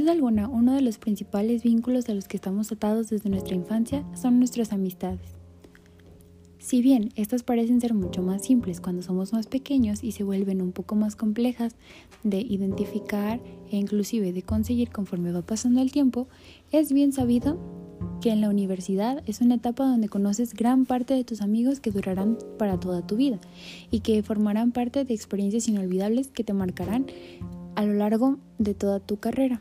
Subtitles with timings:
[0.00, 4.04] duda alguna, uno de los principales vínculos a los que estamos atados desde nuestra infancia
[4.14, 5.20] son nuestras amistades.
[6.58, 10.62] Si bien estas parecen ser mucho más simples cuando somos más pequeños y se vuelven
[10.62, 11.74] un poco más complejas
[12.22, 13.40] de identificar
[13.70, 16.28] e inclusive de conseguir conforme va pasando el tiempo,
[16.70, 17.58] es bien sabido
[18.20, 21.90] que en la universidad es una etapa donde conoces gran parte de tus amigos que
[21.90, 23.38] durarán para toda tu vida
[23.90, 27.06] y que formarán parte de experiencias inolvidables que te marcarán
[27.74, 29.60] a lo largo de toda tu carrera.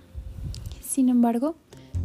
[0.89, 1.55] Sin embargo,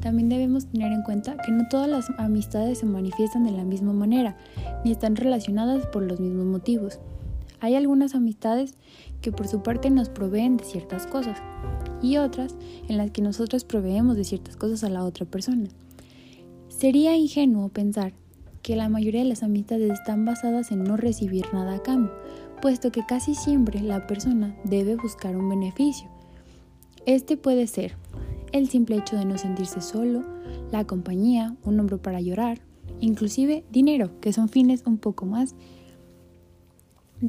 [0.02, 3.94] también debemos tener en cuenta que no todas las amistades se manifiestan de la misma
[3.94, 4.36] manera,
[4.84, 6.98] ni están relacionadas por los mismos motivos.
[7.60, 8.74] Hay algunas amistades
[9.22, 11.38] que por su parte nos proveen de ciertas cosas
[12.02, 12.56] y otras
[12.86, 15.70] en las que nosotros proveemos de ciertas cosas a la otra persona.
[16.68, 18.12] Sería ingenuo pensar
[18.60, 22.12] que la mayoría de las amistades están basadas en no recibir nada a cambio,
[22.60, 26.10] puesto que casi siempre la persona debe buscar un beneficio.
[27.06, 27.96] Este puede ser
[28.54, 30.22] el simple hecho de no sentirse solo,
[30.70, 32.60] la compañía, un hombro para llorar,
[33.00, 35.56] inclusive dinero, que son fines un poco más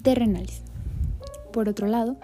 [0.03, 0.61] terrenales.
[1.51, 2.17] Por otro lado,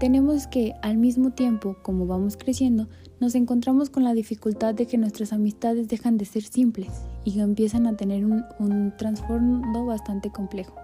[0.00, 2.88] tenemos que al mismo tiempo, como vamos creciendo,
[3.20, 6.90] nos encontramos con la dificultad de que nuestras amistades dejan de ser simples
[7.24, 10.74] y empiezan a tener un, un trasfondo bastante complejo.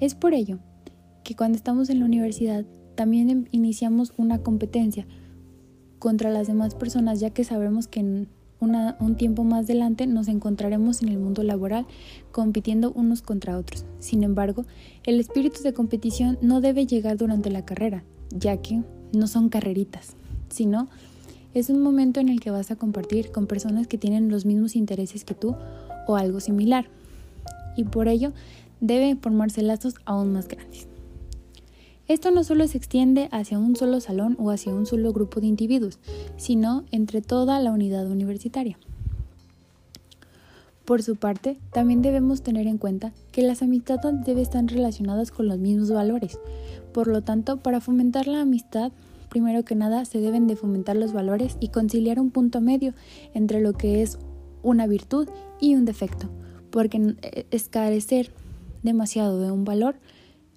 [0.00, 0.58] Es por ello
[1.22, 2.64] que cuando estamos en la universidad
[2.96, 5.06] también iniciamos una competencia
[6.00, 8.28] contra las demás personas ya que sabemos que en
[8.60, 11.86] un tiempo más adelante nos encontraremos en el mundo laboral
[12.32, 13.84] compitiendo unos contra otros.
[14.00, 14.64] Sin embargo,
[15.04, 20.14] el espíritu de competición no debe llegar durante la carrera, ya que no son carreritas,
[20.50, 20.88] sino
[21.54, 24.76] es un momento en el que vas a compartir con personas que tienen los mismos
[24.76, 25.56] intereses que tú
[26.06, 26.86] o algo similar.
[27.76, 28.32] Y por ello
[28.80, 30.89] deben formarse lazos aún más grandes.
[32.10, 35.46] Esto no solo se extiende hacia un solo salón o hacia un solo grupo de
[35.46, 36.00] individuos,
[36.36, 38.76] sino entre toda la unidad universitaria.
[40.84, 45.46] Por su parte, también debemos tener en cuenta que las amistades deben estar relacionadas con
[45.46, 46.40] los mismos valores.
[46.92, 48.90] Por lo tanto, para fomentar la amistad
[49.28, 52.92] primero que nada se deben de fomentar los valores y conciliar un punto medio
[53.34, 54.18] entre lo que es
[54.64, 55.28] una virtud
[55.60, 56.28] y un defecto,
[56.70, 58.32] porque eh, escarecer
[58.82, 59.94] demasiado de un valor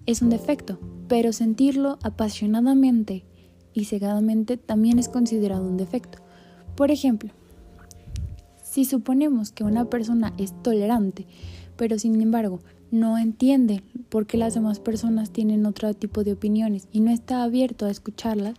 [0.06, 0.78] es un defecto,
[1.08, 3.24] pero sentirlo apasionadamente
[3.72, 6.18] y cegadamente también es considerado un defecto.
[6.76, 7.30] Por ejemplo,
[8.62, 11.26] si suponemos que una persona es tolerante,
[11.76, 12.60] pero sin embargo
[12.90, 17.42] no entiende por qué las demás personas tienen otro tipo de opiniones y no está
[17.42, 18.54] abierto a escucharlas,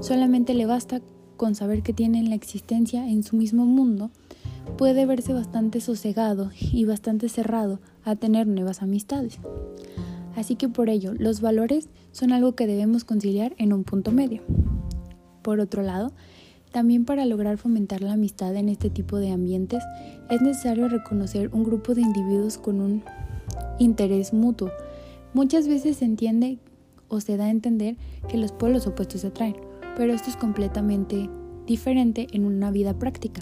[0.00, 1.00] solamente le basta
[1.36, 4.10] con saber que tienen la existencia en su mismo mundo,
[4.76, 9.38] puede verse bastante sosegado y bastante cerrado a tener nuevas amistades.
[10.36, 14.42] Así que por ello, los valores son algo que debemos conciliar en un punto medio.
[15.42, 16.12] Por otro lado,
[16.72, 19.82] también para lograr fomentar la amistad en este tipo de ambientes
[20.28, 23.02] es necesario reconocer un grupo de individuos con un
[23.78, 24.70] interés mutuo.
[25.32, 26.58] Muchas veces se entiende
[27.08, 27.96] o se da a entender
[28.28, 29.56] que los pueblos opuestos se atraen,
[29.96, 31.30] pero esto es completamente
[31.66, 33.40] diferente en una vida práctica,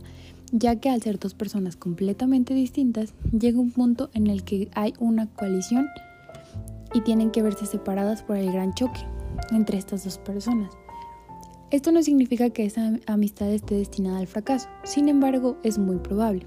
[0.52, 4.94] ya que al ser dos personas completamente distintas, llega un punto en el que hay
[5.00, 5.88] una coalición
[6.94, 9.00] y tienen que verse separadas por el gran choque
[9.50, 10.70] entre estas dos personas.
[11.70, 16.46] Esto no significa que esa amistad esté destinada al fracaso, sin embargo es muy probable.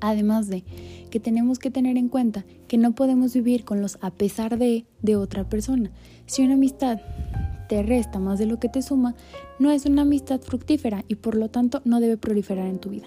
[0.00, 0.64] Además de
[1.10, 4.86] que tenemos que tener en cuenta que no podemos vivir con los a pesar de
[5.02, 5.90] de otra persona.
[6.26, 7.00] Si una amistad
[7.68, 9.14] te resta más de lo que te suma,
[9.58, 13.06] no es una amistad fructífera y por lo tanto no debe proliferar en tu vida.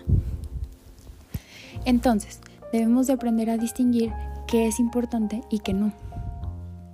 [1.86, 2.40] Entonces,
[2.72, 4.12] debemos de aprender a distinguir
[4.51, 5.94] qué es importante y qué no.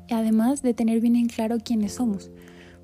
[0.09, 2.31] Además de tener bien en claro quiénes somos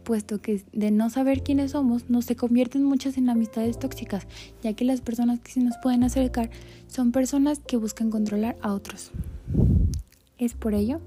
[0.04, 4.28] puesto que de no saber quiénes somos nos se convierten muchas en amistades tóxicas,
[4.62, 6.50] ya que las personas que se nos pueden acercar
[6.88, 9.12] son personas que buscan controlar a otros.
[10.38, 11.00] Es por ello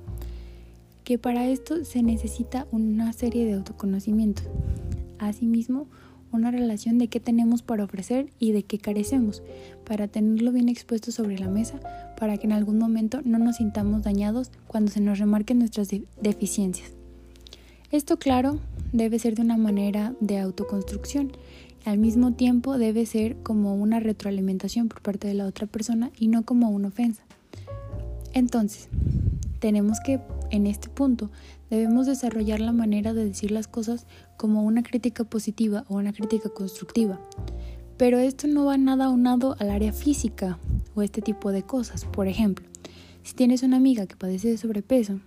[1.04, 4.46] que para esto se necesita una serie de autoconocimientos.
[5.18, 5.86] Asimismo,
[6.32, 9.42] una relación de qué tenemos para ofrecer y de qué carecemos,
[9.84, 11.80] para tenerlo bien expuesto sobre la mesa,
[12.18, 15.88] para que en algún momento no nos sintamos dañados cuando se nos remarquen nuestras
[16.20, 16.92] deficiencias.
[17.92, 18.58] Esto, claro,
[18.92, 21.32] debe ser de una manera de autoconstrucción.
[21.84, 26.28] Al mismo tiempo debe ser como una retroalimentación por parte de la otra persona y
[26.28, 27.22] no como una ofensa.
[28.36, 28.90] Entonces,
[29.60, 31.30] tenemos que, en este punto,
[31.70, 34.06] debemos desarrollar la manera de decir las cosas
[34.36, 37.18] como una crítica positiva o una crítica constructiva.
[37.96, 40.58] Pero esto no va nada aunado al área física
[40.94, 42.04] o este tipo de cosas.
[42.04, 42.66] Por ejemplo,
[43.22, 45.18] si tienes una amiga que padece de sobrepeso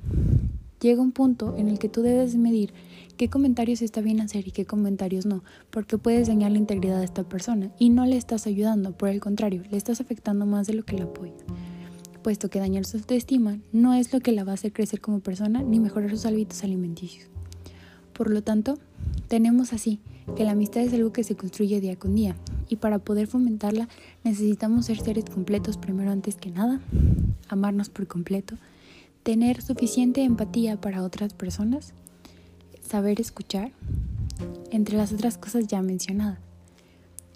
[0.80, 2.74] Llega un punto en el que tú debes medir
[3.18, 7.06] qué comentarios está bien hacer y qué comentarios no, porque puedes dañar la integridad de
[7.06, 10.76] esta persona y no le estás ayudando, por el contrario, le estás afectando más de
[10.76, 11.34] lo que la apoya.
[12.24, 15.20] Puesto que dañar su autoestima no es lo que la va a hacer crecer como
[15.20, 17.28] persona ni mejorar sus hábitos alimenticios.
[18.14, 18.78] Por lo tanto,
[19.28, 20.00] tenemos así
[20.36, 22.36] que la amistad es algo que se construye día con día
[22.68, 23.88] y para poder fomentarla
[24.24, 26.82] necesitamos ser seres completos primero antes que nada,
[27.48, 28.58] amarnos por completo,
[29.24, 31.94] tener suficiente empatía para otras personas,
[32.82, 33.72] saber escuchar,
[34.72, 36.40] entre las otras cosas ya mencionadas.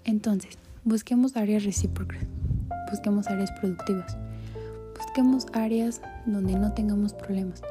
[0.04, 2.24] Entonces, busquemos áreas recíprocas,
[2.90, 4.16] busquemos áreas productivas,
[5.14, 7.62] busquemos áreas donde no tengamos problemas,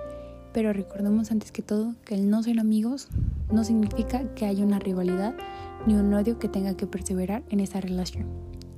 [0.53, 3.09] pero recordemos antes que todo que el no ser amigos
[3.51, 5.35] no significa que haya una rivalidad
[5.85, 8.27] ni un odio que tenga que perseverar en esa relación,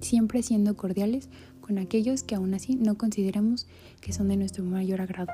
[0.02, 1.30] siempre siendo cordiales
[1.62, 3.68] con aquellos que aún así no consideramos
[4.02, 5.32] que son de nuestro mayor agrado.